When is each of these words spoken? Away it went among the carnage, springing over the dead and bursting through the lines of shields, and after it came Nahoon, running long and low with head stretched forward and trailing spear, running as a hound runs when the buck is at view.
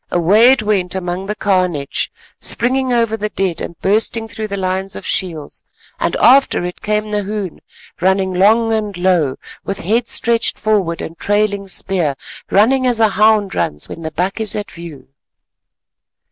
Away 0.09 0.51
it 0.53 0.63
went 0.63 0.95
among 0.95 1.27
the 1.27 1.35
carnage, 1.35 2.11
springing 2.39 2.91
over 2.91 3.15
the 3.15 3.29
dead 3.29 3.61
and 3.61 3.79
bursting 3.81 4.27
through 4.27 4.47
the 4.47 4.57
lines 4.57 4.95
of 4.95 5.05
shields, 5.05 5.63
and 5.99 6.15
after 6.15 6.65
it 6.65 6.81
came 6.81 7.11
Nahoon, 7.11 7.59
running 8.01 8.33
long 8.33 8.73
and 8.73 8.97
low 8.97 9.35
with 9.63 9.81
head 9.81 10.07
stretched 10.07 10.57
forward 10.57 11.03
and 11.03 11.19
trailing 11.19 11.67
spear, 11.67 12.15
running 12.49 12.87
as 12.87 12.99
a 12.99 13.09
hound 13.09 13.53
runs 13.53 13.87
when 13.87 14.01
the 14.01 14.09
buck 14.09 14.39
is 14.39 14.55
at 14.55 14.71
view. 14.71 15.07